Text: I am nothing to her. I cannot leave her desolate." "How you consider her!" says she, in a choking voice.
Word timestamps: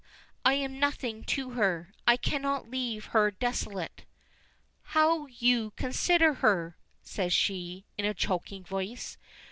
I 0.43 0.55
am 0.55 0.79
nothing 0.79 1.23
to 1.25 1.51
her. 1.51 1.93
I 2.07 2.17
cannot 2.17 2.71
leave 2.71 3.05
her 3.13 3.29
desolate." 3.29 4.05
"How 4.97 5.27
you 5.27 5.73
consider 5.75 6.33
her!" 6.41 6.75
says 7.03 7.33
she, 7.33 7.85
in 7.99 8.05
a 8.05 8.15
choking 8.15 8.63
voice. 8.63 9.19